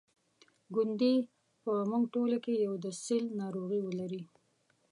[0.73, 1.13] ګوندي
[1.63, 4.21] په موږ ټولو کې یو د سِل ناروغي ولري.